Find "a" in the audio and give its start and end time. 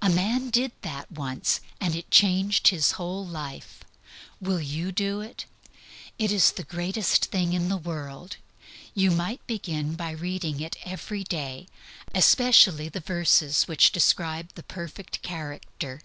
0.00-0.08